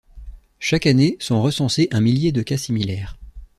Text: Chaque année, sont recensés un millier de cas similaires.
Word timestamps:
Chaque 0.57 0.87
année, 0.87 1.15
sont 1.19 1.43
recensés 1.43 1.87
un 1.91 2.01
millier 2.01 2.31
de 2.31 2.41
cas 2.41 2.57
similaires. 2.57 3.17